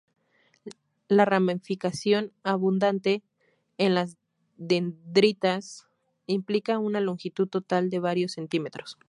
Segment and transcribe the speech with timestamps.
[1.09, 3.21] La ramificación abundante
[3.77, 4.17] en las
[4.57, 5.85] dendritas
[6.25, 8.97] implica una longitud total de varios centímetros.